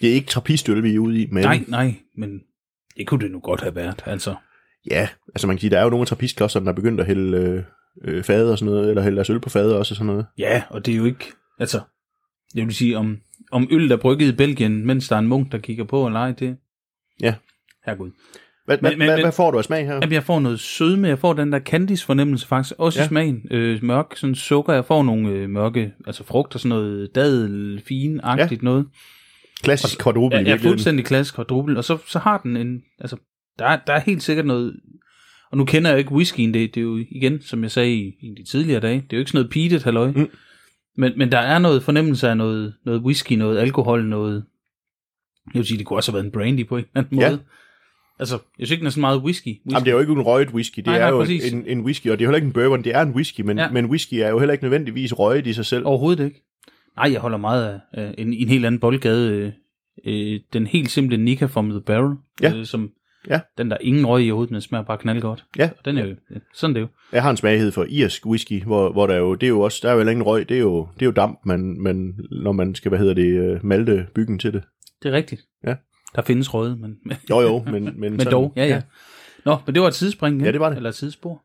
Det 0.00 0.10
er 0.10 0.14
ikke 0.14 0.26
trappistøl, 0.26 0.82
vi 0.82 0.94
er 0.94 0.98
ude 0.98 1.22
i, 1.22 1.26
men 1.30 1.44
Nej, 1.44 1.64
nej, 1.68 1.94
men 2.16 2.40
det 2.96 3.06
kunne 3.06 3.20
det 3.20 3.30
nu 3.30 3.40
godt 3.40 3.60
have 3.60 3.74
været, 3.74 4.02
altså. 4.06 4.34
ja, 4.90 5.08
altså 5.28 5.46
man 5.46 5.56
kan 5.56 5.60
sige, 5.60 5.70
der 5.70 5.78
er 5.78 5.82
jo 5.82 5.90
nogle 5.90 6.06
af 6.10 6.50
der 6.62 6.68
er 6.68 6.72
begyndt 6.72 7.00
at 7.00 7.06
hælde 7.06 7.36
øh, 7.36 7.64
øh, 8.04 8.50
og 8.50 8.58
sådan 8.58 8.72
noget, 8.72 8.88
eller 8.88 9.02
hælde 9.02 9.16
deres 9.16 9.30
øl 9.30 9.40
på 9.40 9.50
fade 9.50 9.78
også 9.78 9.92
og 9.92 9.96
sådan 9.96 10.06
noget. 10.06 10.26
Ja, 10.38 10.62
og 10.70 10.86
det 10.86 10.92
er 10.92 10.96
jo 10.96 11.04
ikke, 11.04 11.24
altså, 11.58 11.80
jeg 12.54 12.66
vil 12.66 12.74
sige, 12.74 12.98
om, 12.98 13.20
om 13.50 13.68
øl, 13.70 13.88
der 13.88 13.96
er 13.96 14.00
brygget 14.00 14.32
i 14.32 14.36
Belgien, 14.36 14.86
mens 14.86 15.08
der 15.08 15.16
er 15.16 15.20
en 15.20 15.28
munk, 15.28 15.52
der 15.52 15.58
kigger 15.58 15.84
på, 15.84 16.06
eller 16.06 16.20
ej, 16.20 16.32
det... 16.32 16.56
Ja. 17.22 17.34
Herregud. 17.86 18.10
Hvad, 18.64 18.78
Men- 18.82 18.98
men, 18.98 19.06
hvad, 19.08 19.20
hvad 19.20 19.32
får 19.32 19.50
du 19.50 19.58
af 19.58 19.64
smag 19.64 19.86
her? 19.86 19.94
Jamen, 19.94 20.12
jeg 20.12 20.22
får 20.24 20.40
noget 20.40 20.60
sødme, 20.60 21.08
jeg 21.08 21.18
får 21.18 21.32
den 21.32 21.52
der 21.52 21.60
candice 21.60 22.06
fornemmelse 22.06 22.46
faktisk, 22.46 22.74
også 22.78 22.98
ja. 23.00 23.04
I 23.04 23.08
smagen. 23.08 23.42
Øh, 23.50 23.84
mørk, 23.84 24.06
sådan 24.16 24.34
sukker, 24.34 24.72
jeg 24.72 24.84
får 24.84 25.02
nogle 25.02 25.28
øh, 25.28 25.50
mørke, 25.50 25.92
altså 26.06 26.24
frugt 26.24 26.54
og 26.54 26.60
sådan 26.60 26.68
noget 26.68 27.10
dadel, 27.14 27.82
fin-agtigt 27.88 28.62
ja. 28.62 28.64
noget. 28.64 28.86
Klassisk 29.62 30.02
quadruple 30.02 30.40
i 30.40 30.42
Ja, 30.44 30.50
ja, 30.50 30.56
fuldstændig 30.56 31.04
klassisk 31.04 31.34
quadruple, 31.36 31.78
og 31.78 31.84
så, 31.84 31.98
så 32.06 32.18
har 32.18 32.38
den 32.38 32.56
en, 32.56 32.82
altså, 33.00 33.16
der 33.58 33.64
er, 33.66 33.78
der 33.86 33.92
er 33.92 34.00
helt 34.00 34.22
sikkert 34.22 34.46
noget, 34.46 34.76
og 35.50 35.58
nu 35.58 35.64
kender 35.64 35.90
jeg 35.90 35.94
jo 35.94 35.98
ikke 35.98 36.12
whiskyen, 36.12 36.54
det, 36.54 36.74
det 36.74 36.80
er 36.80 36.84
jo 36.84 37.04
igen, 37.10 37.42
som 37.42 37.62
jeg 37.62 37.70
sagde 37.70 37.92
i, 37.94 38.06
i 38.20 38.34
de 38.38 38.50
tidligere 38.50 38.80
dage, 38.80 38.94
det 38.94 39.12
er 39.12 39.16
jo 39.16 39.18
ikke 39.18 39.30
sådan 39.30 39.38
noget 39.38 39.50
peated 39.52 39.84
halløj, 39.84 40.10
Mm. 40.10 40.28
men, 40.96 41.12
men 41.16 41.32
der 41.32 41.38
er 41.38 41.58
noget 41.58 41.82
fornemmelse 41.82 42.28
af 42.28 42.36
noget, 42.36 42.74
noget 42.84 43.00
whisky, 43.00 43.32
noget 43.32 43.58
alkohol, 43.58 44.04
noget, 44.04 44.44
jeg 45.46 45.58
vil 45.58 45.66
sige, 45.66 45.78
det 45.78 45.86
kunne 45.86 45.98
også 45.98 46.10
have 46.12 46.16
været 46.16 46.24
en 46.26 46.32
brandy 46.32 46.66
på 46.68 46.76
en 46.76 46.84
eller 46.84 46.90
anden 47.02 47.18
Ja. 47.20 47.30
måde. 47.30 47.40
Altså, 48.18 48.34
jeg 48.58 48.66
synes 48.66 48.70
ikke, 48.70 48.80
den 48.80 48.86
er 48.86 48.90
så 48.90 49.00
meget 49.00 49.18
whisky. 49.22 49.46
whisky. 49.48 49.72
Jamen, 49.72 49.84
det 49.84 49.90
er 49.90 49.94
jo 49.94 50.00
ikke 50.00 50.12
en 50.12 50.20
røget 50.22 50.50
whisky, 50.50 50.76
det 50.76 50.86
Nej, 50.86 50.96
er 50.96 51.00
nej, 51.00 51.08
jo 51.08 51.18
præcis. 51.18 51.52
en, 51.52 51.64
en 51.66 51.80
whisky, 51.80 52.06
og 52.10 52.18
det 52.18 52.24
er 52.24 52.28
heller 52.28 52.36
ikke 52.36 52.46
en 52.46 52.52
bourbon, 52.52 52.84
det 52.84 52.94
er 52.94 53.00
en 53.02 53.10
whisky, 53.14 53.40
men, 53.40 53.58
Ja. 53.58 53.70
men 53.70 53.86
whisky 53.86 54.14
er 54.14 54.28
jo 54.28 54.38
heller 54.38 54.52
ikke 54.52 54.64
nødvendigvis 54.64 55.18
røget 55.18 55.46
i 55.46 55.52
sig 55.52 55.66
selv. 55.66 55.86
Overhovedet 55.86 56.24
ikke. 56.24 56.42
Nej, 56.96 57.12
jeg 57.12 57.20
holder 57.20 57.38
meget 57.38 57.80
af 57.94 58.02
øh, 58.08 58.14
en, 58.18 58.32
en 58.32 58.48
helt 58.48 58.66
anden 58.66 58.80
boldgade. 58.80 59.30
Øh, 59.32 59.52
øh, 60.34 60.40
den 60.52 60.66
helt 60.66 60.90
simple 60.90 61.16
Nika 61.16 61.46
from 61.46 61.70
the 61.70 61.80
Barrel. 61.80 62.16
Ja. 62.42 62.54
Øh, 62.56 62.66
som, 62.66 62.90
Ja. 63.30 63.40
Den 63.58 63.70
der 63.70 63.76
ingen 63.80 64.06
røg 64.06 64.22
i 64.24 64.30
overhovedet, 64.30 64.52
den 64.52 64.60
smager 64.60 64.84
bare 64.84 64.98
knaldgodt. 64.98 65.44
Ja. 65.58 65.70
Og 65.78 65.84
den 65.84 65.98
er 65.98 66.04
jo, 66.06 66.08
ja, 66.30 66.36
sådan 66.54 66.76
er 66.76 66.80
det 66.80 66.80
jo. 66.80 66.88
Jeg 67.12 67.22
har 67.22 67.30
en 67.30 67.36
smaghed 67.36 67.72
for 67.72 67.86
irsk 67.88 68.26
whisky, 68.26 68.62
hvor, 68.62 68.92
hvor 68.92 69.06
der 69.06 69.16
jo, 69.16 69.34
det 69.34 69.42
er 69.46 69.48
jo 69.48 69.60
også, 69.60 69.80
der 69.82 69.90
er 69.90 69.94
jo 69.94 70.00
ingen 70.00 70.22
røg, 70.22 70.48
det 70.48 70.56
er 70.56 70.60
jo, 70.60 70.88
det 70.94 71.02
er 71.02 71.06
jo 71.06 71.12
damp, 71.12 71.38
man, 71.46 71.76
man, 71.80 72.14
når 72.30 72.52
man 72.52 72.74
skal, 72.74 72.88
hvad 72.88 72.98
hedder 72.98 73.14
det, 73.14 73.26
øh, 73.26 73.64
malte 73.64 74.06
byggen 74.14 74.38
til 74.38 74.52
det. 74.52 74.62
Det 75.02 75.08
er 75.08 75.12
rigtigt. 75.12 75.42
Ja. 75.66 75.74
Der 76.16 76.22
findes 76.22 76.54
røde, 76.54 76.76
men, 76.76 76.96
Jo 77.30 77.40
jo, 77.40 77.62
men, 77.72 77.84
men, 78.00 78.16
men 78.16 78.26
dog, 78.26 78.52
ja, 78.56 78.66
ja. 78.66 78.80
Nå, 79.44 79.56
men 79.66 79.74
det 79.74 79.82
var 79.82 79.88
et 79.88 79.94
tidsspring, 79.94 80.34
ikke? 80.36 80.44
Ja, 80.46 80.52
det 80.52 80.60
var 80.60 80.68
det. 80.68 80.76
Eller 80.76 80.90
et 80.90 80.96
tidsspor. 80.96 81.42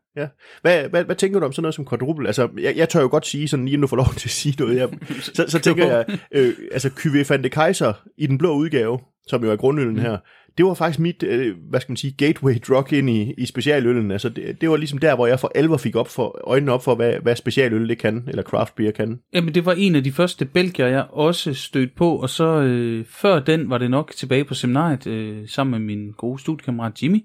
Hvad, 0.62 0.88
hvad, 0.88 1.04
hvad 1.04 1.16
tænker 1.16 1.40
du 1.40 1.46
om 1.46 1.52
sådan 1.52 1.62
noget 1.62 1.74
som 1.74 1.88
quadruple? 1.88 2.26
Altså, 2.26 2.48
jeg, 2.60 2.76
jeg 2.76 2.88
tør 2.88 3.00
jo 3.00 3.08
godt 3.10 3.26
sige, 3.26 3.48
sådan 3.48 3.64
lige 3.64 3.76
nu 3.76 3.86
får 3.86 3.96
lov 3.96 4.06
til 4.16 4.28
at 4.28 4.30
sige 4.30 4.54
noget. 4.58 4.76
Jeg, 4.76 4.88
så, 5.36 5.44
så 5.48 5.58
tænker 5.58 5.86
jeg, 5.86 6.18
øh, 6.32 6.54
altså 6.72 6.88
Cuvée 6.88 7.24
van 7.28 7.44
de 7.44 7.48
Kaiser 7.50 7.92
i 8.18 8.26
den 8.26 8.38
blå 8.38 8.54
udgave, 8.54 8.98
som 9.26 9.44
jo 9.44 9.52
er 9.52 9.56
grundøllen 9.56 9.94
Mm. 9.94 10.00
her, 10.00 10.18
det 10.58 10.66
var 10.66 10.74
faktisk 10.74 10.98
mit, 10.98 11.22
øh, 11.22 11.56
hvad 11.70 11.80
skal 11.80 11.92
man 11.92 11.96
sige, 11.96 12.12
gateway 12.12 12.54
drug 12.68 12.92
ind 12.92 13.10
i, 13.10 13.34
i 13.38 13.46
specialøllen. 13.46 14.10
Altså, 14.10 14.28
det, 14.28 14.60
det 14.60 14.70
var 14.70 14.76
ligesom 14.76 14.98
der, 14.98 15.14
hvor 15.14 15.26
jeg 15.26 15.40
for 15.40 15.52
alvor 15.54 15.76
fik 15.76 15.96
op 15.96 16.08
for, 16.08 16.40
øjnene 16.44 16.72
op 16.72 16.84
for, 16.84 16.94
hvad, 16.94 17.14
hvad 17.22 17.36
specialøl 17.36 17.88
det 17.88 17.98
kan, 17.98 18.24
eller 18.28 18.42
craft 18.42 18.74
beer 18.76 18.90
kan. 18.90 19.18
Jamen, 19.34 19.54
det 19.54 19.66
var 19.66 19.72
en 19.72 19.94
af 19.94 20.04
de 20.04 20.12
første 20.12 20.44
belgier, 20.44 20.86
jeg 20.86 21.06
også 21.10 21.54
stødte 21.54 21.92
på, 21.96 22.16
og 22.16 22.30
så 22.30 22.62
øh, 22.62 23.04
før 23.04 23.40
den 23.40 23.70
var 23.70 23.78
det 23.78 23.90
nok 23.90 24.12
tilbage 24.16 24.44
på 24.44 24.54
seminariet, 24.54 25.06
øh, 25.06 25.48
sammen 25.48 25.70
med 25.70 25.96
min 25.96 26.12
gode 26.12 26.40
studiekammerat 26.40 27.02
Jimmy. 27.02 27.18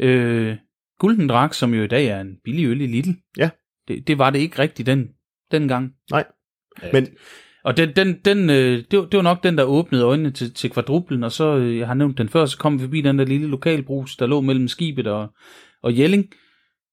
Øh, 0.00 0.56
Gulden 0.98 1.28
Drak, 1.28 1.54
som 1.54 1.74
jo 1.74 1.82
i 1.82 1.86
dag 1.86 2.06
er 2.06 2.20
en 2.20 2.36
billig 2.44 2.66
øl 2.66 2.80
i 2.80 2.86
Lidl. 2.86 3.10
Ja. 3.38 3.50
Det, 3.88 4.06
det 4.06 4.18
var 4.18 4.30
det 4.30 4.38
ikke 4.38 4.58
rigtigt 4.58 4.86
den, 4.86 5.08
dengang. 5.50 5.92
Nej. 6.10 6.24
Men 6.92 7.08
Og 7.64 7.76
den, 7.76 7.96
den, 7.96 8.18
den, 8.24 8.50
øh, 8.50 8.84
det, 8.90 8.98
var, 8.98 9.04
det 9.04 9.16
var 9.16 9.22
nok 9.22 9.42
den, 9.42 9.58
der 9.58 9.64
åbnede 9.64 10.04
øjnene 10.04 10.30
til, 10.30 10.54
til 10.54 10.70
kvadruplen, 10.70 11.24
og 11.24 11.32
så, 11.32 11.56
øh, 11.56 11.78
jeg 11.78 11.86
har 11.86 11.94
nævnt 11.94 12.18
den 12.18 12.28
før, 12.28 12.46
så 12.46 12.58
kom 12.58 12.78
vi 12.78 12.84
forbi 12.84 13.00
den 13.00 13.18
der 13.18 13.24
lille 13.24 13.46
lokalbrus, 13.46 14.16
der 14.16 14.26
lå 14.26 14.40
mellem 14.40 14.68
skibet 14.68 15.06
og, 15.06 15.28
og 15.82 15.98
Jelling. 15.98 16.32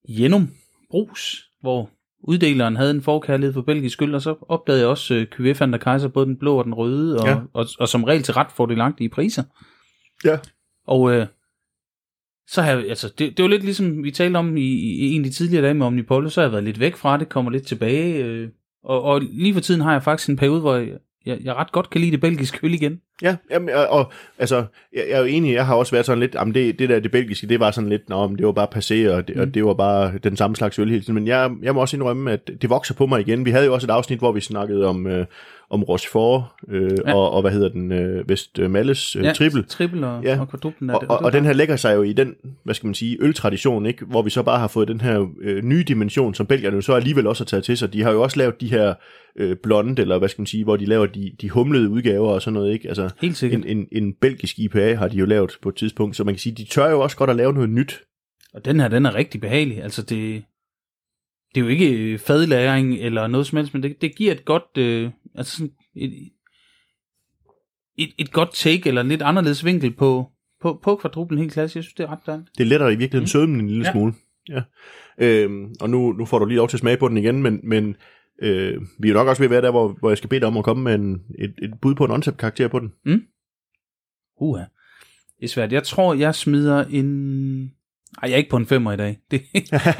Jenum 0.10 0.50
Brus, 0.92 1.50
hvor 1.62 1.90
uddeleren 2.24 2.76
havde 2.76 2.92
en 2.92 3.02
forkærlighed 3.02 3.54
for 3.54 3.62
belgisk 3.62 4.02
øl, 4.02 4.16
og 4.16 4.22
så 4.22 4.36
opdagede 4.50 4.82
jeg 4.82 4.90
også 4.90 5.26
øh, 5.40 5.60
van 5.60 5.72
der 5.72 5.78
Kaiser, 5.78 6.08
både 6.08 6.26
den 6.26 6.38
blå 6.38 6.58
og 6.58 6.66
den 6.66 6.74
røde, 6.74 7.20
og, 7.20 7.28
Ja. 7.28 7.36
og, 7.36 7.42
og, 7.54 7.66
og 7.80 7.88
som 7.88 8.04
regel 8.04 8.24
til 8.24 8.34
ret 8.34 8.52
fordelagtige 8.56 9.10
priser. 9.10 9.44
Ja. 10.26 10.38
Og 10.88 11.14
øh, 11.14 11.28
så 12.48 12.62
har 12.62 12.72
jeg, 12.72 12.90
altså, 12.90 13.14
det, 13.20 13.38
det 13.38 13.44
var 13.44 13.50
lidt 13.50 13.64
ligesom 13.64 14.04
vi 14.04 14.12
talte 14.12 14.38
om 14.38 14.58
i, 14.58 14.62
i 14.62 15.14
en 15.16 15.22
af 15.22 15.30
de 15.30 15.36
tidligere 15.36 15.64
dage 15.64 15.74
med 15.74 15.86
Omnipollo, 15.86 16.30
så 16.30 16.42
har 16.42 16.46
jeg 16.46 16.52
været 16.52 16.64
lidt 16.64 16.80
væk 16.80 16.96
fra 16.96 17.18
det, 17.18 17.30
kommer 17.30 17.52
lidt 17.52 17.68
tilbage, 17.68 18.24
øh, 18.24 18.50
og, 18.84 19.02
og 19.02 19.22
lige 19.22 19.54
for 19.54 19.62
tiden 19.62 19.82
har 19.82 19.92
jeg 19.92 20.04
faktisk 20.04 20.30
en 20.30 20.38
periode, 20.38 20.62
hvor 20.62 20.76
jeg, 20.76 20.98
jeg, 21.26 21.40
jeg 21.42 21.56
ret 21.56 21.72
godt 21.72 21.90
kan 21.90 22.02
lide 22.02 22.12
det 22.12 22.22
belgiske 22.22 22.60
øl 22.64 22.74
igen. 22.74 23.02
Ja, 23.22 23.36
jamen, 23.52 23.70
og, 23.76 23.88
og 23.88 24.12
altså, 24.38 24.56
jeg, 24.94 25.04
jeg 25.10 25.16
er 25.16 25.20
jo 25.20 25.26
enig, 25.26 25.54
jeg 25.54 25.66
har 25.66 25.76
også 25.76 25.92
været 25.92 26.06
sådan 26.06 26.20
lidt, 26.20 26.36
jamen 26.36 26.54
det, 26.54 26.80
det 26.80 26.90
der, 26.90 27.00
det 27.00 27.12
belgiske, 27.12 27.48
det 27.48 27.60
var 27.60 27.72
sådan 27.72 27.90
lidt, 27.90 28.10
nå, 28.10 28.28
men 28.28 28.38
det 28.38 28.46
var 28.46 28.52
bare 28.52 28.68
passé, 28.76 29.12
og 29.14 29.28
det, 29.28 29.36
mm. 29.36 29.42
og 29.42 29.54
det 29.54 29.66
var 29.66 29.74
bare 29.74 30.12
den 30.24 30.38
samme 30.38 30.56
slags 30.56 30.80
øl 30.80 30.90
hele 30.90 31.02
tiden, 31.02 31.16
men 31.16 31.28
jeg, 31.28 31.52
jeg 31.62 31.74
må 31.74 31.82
også 31.82 31.96
indrømme, 31.96 32.32
at 32.32 32.50
det 32.62 32.70
vokser 32.70 32.94
på 32.94 33.06
mig 33.06 33.22
igen. 33.22 33.46
Vi 33.46 33.52
havde 33.52 33.66
jo 33.66 33.74
også 33.74 33.88
et 33.88 33.92
afsnit, 33.92 34.20
hvor 34.20 34.32
vi 34.32 34.42
snakkede 34.42 34.86
om, 34.86 35.08
øh, 35.08 35.26
om 35.70 35.84
Rochefort, 35.84 36.44
øh, 36.68 36.92
Ja. 37.06 37.14
og, 37.14 37.32
og 37.32 37.42
hvad 37.42 37.52
hedder 37.52 37.70
den, 37.70 37.92
øh, 37.92 38.30
Vest 38.30 38.60
øh, 38.60 38.72
Malles 38.72 39.16
øh, 39.16 39.24
ja. 39.24 39.34
triple. 39.34 39.64
Triple 39.64 40.08
og, 40.08 40.24
ja. 40.24 40.40
Og 40.40 40.50
kvadruplen. 40.50 40.90
Og, 40.90 41.04
og, 41.10 41.18
og 41.24 41.34
den 41.34 41.46
her 41.46 41.54
lægger 41.54 41.76
sig 41.76 41.96
jo 41.96 42.04
i 42.04 42.14
den, 42.14 42.36
hvad 42.64 42.76
skal 42.76 42.88
man 42.88 42.94
sige, 42.94 43.18
øltradition, 43.22 43.86
ikke? 43.86 44.06
hvor 44.06 44.22
vi 44.22 44.30
så 44.30 44.44
bare 44.44 44.60
har 44.60 44.68
fået 44.68 44.88
den 44.88 45.02
her 45.02 45.26
øh, 45.42 45.64
nye 45.64 45.84
dimension, 45.84 46.34
som 46.34 46.46
belgierne 46.46 46.76
jo 46.76 46.82
så 46.82 46.94
alligevel 46.94 47.28
også 47.28 47.44
har 47.44 47.46
taget 47.46 47.64
til 47.64 47.78
sig. 47.78 47.94
De 47.94 48.04
har 48.04 48.12
jo 48.12 48.22
også 48.22 48.38
lavet 48.38 48.62
de 48.62 48.68
her 48.68 48.94
øh, 49.36 49.56
blonde, 49.64 50.02
eller 50.02 50.18
hvad 50.18 50.30
skal 50.30 50.42
man 50.42 50.48
sige, 50.48 50.64
hvor 50.64 50.78
de 50.78 50.86
laver 50.86 51.06
de, 51.06 51.32
de 51.42 51.50
humlede 51.50 51.90
udgaver 51.90 52.30
og 52.30 52.42
sådan 52.42 52.54
noget. 52.54 52.74
Ikke? 52.74 52.88
Altså, 52.88 53.09
Helt 53.22 53.38
sikkert. 53.38 53.66
en, 53.66 53.78
en, 53.78 53.88
en 53.92 54.13
belgisk 54.13 54.60
IPA 54.60 54.96
har 54.96 55.08
de 55.08 55.18
jo 55.18 55.25
lavet 55.25 55.58
på 55.62 55.70
et 55.70 55.75
tidspunkt, 55.75 56.16
så 56.16 56.24
man 56.24 56.34
kan 56.34 56.39
sige, 56.39 56.56
de 56.56 56.66
tør 56.66 56.89
jo 56.89 57.00
også 57.00 57.18
godt 57.18 57.30
at 57.30 57.36
lave 57.36 57.54
noget 57.54 57.70
nyt. 57.70 58.01
Og 58.54 58.66
den 58.66 58.80
her, 58.80 58.88
den 58.88 59.06
er 59.06 59.16
rigtig 59.16 59.42
behagelig. 59.42 59.84
Altså 59.84 60.01
det, 60.01 60.44
det 61.56 61.62
er 61.62 61.63
jo 61.63 61.68
ikke 61.68 61.94
øh, 61.94 62.20
fadlæring 62.20 62.94
eller 62.94 63.28
noget 63.28 63.48
som 63.48 63.58
helst, 63.58 63.74
men 63.74 63.84
det, 63.84 64.01
det 64.01 64.16
giver 64.16 64.32
et 64.32 64.46
godt, 64.46 64.78
øh, 64.78 65.12
altså 65.36 65.58
sådan 65.58 65.72
et, 65.96 66.30
et, 67.98 68.10
et 68.18 68.32
godt 68.32 68.50
take 68.54 68.88
eller 68.89 69.01
en 69.01 69.08
lidt 69.08 69.22
anderledes 69.22 69.66
vinkel 69.66 69.92
på, 69.94 70.30
på, 70.62 70.80
på 70.84 70.96
kvadruplen 70.96 71.39
helt 71.39 71.54
klassisk. 71.54 71.75
Jeg 71.75 71.84
synes, 71.84 71.94
det 71.94 72.04
er 72.04 72.12
ret 72.12 72.25
dejligt. 72.25 72.50
Det 72.58 72.68
letter 72.68 72.88
i 72.88 72.96
virkeligheden 72.96 73.24
mm. 73.24 73.28
sødmen 73.28 73.60
en 73.60 73.68
lille 73.68 73.84
Ja. 73.84 73.88
ja. 73.88 73.92
smule. 73.92 74.13
Ja. 74.50 74.62
Øhm, 75.22 75.74
og 75.82 75.89
nu, 75.89 76.12
nu 76.12 76.25
får 76.25 76.39
du 76.39 76.46
lige 76.46 76.58
lov 76.58 76.70
til 76.70 76.78
at 76.78 76.82
smage 76.82 76.98
på 76.98 77.08
den 77.08 77.18
igen, 77.18 77.44
men, 77.44 77.60
men 77.63 77.96
øh, 78.41 78.81
vi 79.00 79.10
er 79.10 79.13
nok 79.13 79.27
også 79.27 79.41
ved 79.41 79.48
at 79.48 79.51
være 79.51 79.62
der, 79.62 79.72
hvor, 79.72 79.96
hvor 80.00 80.10
jeg 80.10 80.17
skal 80.17 80.29
bede 80.29 80.39
dig 80.39 80.48
om 80.48 80.58
at 80.58 80.63
komme 80.63 80.84
med 80.84 80.96
en, 80.96 81.22
et, 81.39 81.53
et 81.62 81.72
bud 81.81 81.96
på 81.96 82.05
en 82.05 82.12
onset-karakter 82.12 82.67
på 82.67 82.79
den. 82.79 82.91
Uha. 84.41 84.63
Det 85.39 85.46
er 85.46 85.48
svært. 85.50 85.72
Jeg 85.72 85.84
tror, 85.84 86.13
jeg 86.13 86.36
smider 86.36 86.86
en... 86.89 87.72
Ej, 88.24 88.29
jeg 88.29 88.31
er 88.31 88.38
ikke 88.38 88.50
på 88.50 88.58
en 88.58 88.65
femmer 88.65 88.91
i 88.93 88.98
dag. 88.98 89.17
Det 89.31 89.41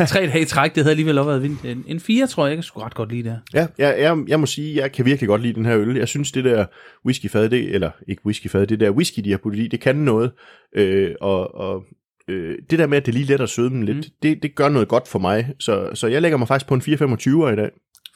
tre 0.08 0.20
dage 0.20 0.42
i 0.42 0.46
træk, 0.46 0.76
det 0.76 0.84
havde 0.84 0.92
alligevel 0.92 1.18
også 1.18 1.28
været 1.30 1.42
vildt. 1.44 1.66
En, 1.66 1.84
en 1.88 2.00
fire, 2.00 2.28
tror 2.28 2.48
jeg, 2.48 2.56
jeg 2.56 2.64
sgu 2.64 2.80
ret 2.80 2.96
godt 2.96 3.12
lide 3.12 3.24
det 3.24 3.32
her. 3.32 3.40
Ja, 3.54 3.68
jeg, 3.78 4.02
jeg, 4.02 4.18
jeg 4.28 4.40
må 4.40 4.46
sige, 4.46 4.76
jeg 4.76 4.92
kan 4.92 5.06
virkelig 5.06 5.28
godt 5.28 5.42
lide 5.42 5.54
den 5.54 5.66
her 5.66 5.78
øl. 5.78 5.98
Jeg 5.98 6.08
synes, 6.08 6.32
det 6.32 6.44
der 6.46 6.66
whiskyfad, 7.06 7.50
det, 7.50 7.76
eller 7.76 7.92
ikke 8.08 8.26
whiskyfad, 8.26 8.68
det 8.68 8.80
der 8.80 8.90
whisky, 8.92 9.20
de 9.24 9.32
har 9.32 9.38
puttet 9.38 9.62
i, 9.64 9.68
det 9.68 9.80
kan 9.80 9.96
noget. 9.96 10.32
Øh, 10.76 11.16
og 11.22 11.56
og 11.56 11.84
øh, 12.28 12.58
det 12.70 12.80
der 12.80 12.88
med, 12.88 12.98
at 12.98 13.06
det 13.06 13.14
lige 13.14 13.26
letter 13.26 13.46
sødmen 13.46 13.84
lidt, 13.84 13.98
Mm. 13.98 14.04
mm. 14.08 14.14
det, 14.24 14.44
det 14.44 14.56
gør 14.56 14.70
noget 14.70 14.88
godt 14.88 15.08
for 15.08 15.20
mig. 15.20 15.54
Så, 15.60 15.90
så 15.94 16.08
jeg 16.08 16.22
lægger 16.22 16.38
mig 16.38 16.48
faktisk 16.48 16.68
på 16.68 16.74
en 16.74 16.82
4,25'er 16.82 17.48
i 17.54 17.56
dag. 17.56 17.70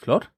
Flot. 0.04 0.28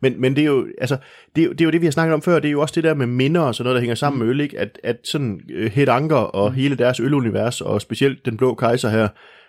Men, 0.00 0.20
men 0.20 0.36
det, 0.36 0.42
er 0.42 0.46
jo, 0.46 0.68
altså, 0.78 0.96
det, 1.36 1.44
er 1.44 1.48
det 1.48 1.60
er 1.60 1.64
jo 1.64 1.70
det, 1.70 1.80
vi 1.80 1.86
har 1.86 1.90
snakket 1.90 2.14
om 2.14 2.22
før. 2.22 2.38
Det 2.38 2.48
er 2.48 2.52
jo 2.52 2.60
også 2.60 2.72
det 2.74 2.84
der 2.84 2.94
med 2.94 3.06
minder 3.06 3.40
og 3.40 3.54
sådan 3.54 3.64
noget, 3.64 3.74
der 3.74 3.80
hænger 3.80 3.94
sammen 3.94 4.18
med 4.20 4.28
øl. 4.28 4.40
Ikke? 4.40 4.58
At, 4.58 4.78
at 4.84 4.96
sådan 5.04 5.40
uh, 5.54 5.64
Het 5.64 5.88
Anker 5.88 6.16
og 6.16 6.50
Mm. 6.50 6.56
hele 6.56 6.76
deres 6.76 7.00
ølunivers, 7.00 7.60
og 7.60 7.80
specielt 7.80 8.26
den 8.26 8.36
blå 8.36 8.54
kejser 8.54 8.88
her, 8.88 9.08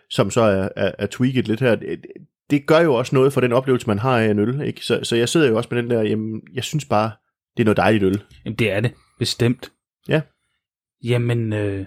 som 0.10 0.32
så 0.32 0.42
er, 0.42 0.70
er, 0.76 0.92
er 1.00 1.06
tweaked 1.06 1.44
lidt 1.44 1.60
her, 1.60 1.76
det, 1.76 2.06
det 2.50 2.66
gør 2.66 2.80
jo 2.80 2.94
også 2.94 3.16
noget 3.16 3.34
for 3.34 3.42
den 3.42 3.54
oplevelse, 3.54 3.88
man 3.88 4.00
har 4.00 4.20
af 4.20 4.26
en 4.32 4.40
øl. 4.40 4.62
Ikke? 4.62 4.86
Så, 4.86 5.00
så 5.04 5.16
jeg 5.16 5.30
sidder 5.30 5.50
jo 5.50 5.58
også 5.58 5.70
med 5.72 5.82
den 5.84 5.90
der, 5.92 6.02
jamen, 6.02 6.42
jeg 6.54 6.64
synes 6.64 6.86
bare, 6.86 7.12
det 7.58 7.64
er 7.64 7.66
noget 7.66 7.78
dejligt 7.78 8.04
øl. 8.04 8.24
Jamen, 8.46 8.58
det 8.60 8.72
er 8.72 8.80
det. 8.80 8.92
Bestemt. 9.20 9.72
Ja. 10.10 10.22
Jamen, 11.04 11.54
øh, 11.54 11.86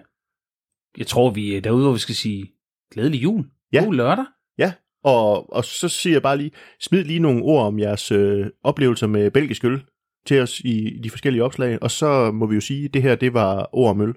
jeg 0.99 1.07
tror, 1.07 1.31
vi 1.31 1.57
er 1.57 1.61
derude, 1.61 1.83
hvor 1.85 1.93
vi 1.93 1.99
skal 1.99 2.15
sige 2.15 2.53
glædelig 2.93 3.23
jul. 3.23 3.45
Ja. 3.73 3.85
God 3.85 3.95
lørdag. 3.95 4.25
Og, 5.07 5.53
og 5.53 5.65
så 5.65 5.89
siger 5.89 6.15
jeg 6.15 6.23
bare 6.23 6.37
lige, 6.37 6.51
smid 6.81 7.05
lige 7.05 7.19
nogle 7.19 7.43
ord 7.43 7.67
om 7.67 7.79
jeres 7.79 8.13
øh, 8.13 8.47
oplevelser 8.65 9.07
med 9.07 9.31
belgisk 9.31 9.65
øl 9.65 9.83
til 10.27 10.41
os 10.41 10.61
i, 10.61 10.89
i 10.89 10.99
de 10.99 11.11
forskellige 11.11 11.45
opslag, 11.45 11.83
og 11.83 11.91
så 11.91 12.31
må 12.33 12.47
vi 12.47 12.55
jo 12.55 12.61
sige, 12.61 12.85
at 12.85 12.95
det 12.95 13.03
her, 13.03 13.15
det 13.15 13.35
var 13.35 13.69
ord 13.73 13.91
om 13.91 14.01
øl. 14.01 14.15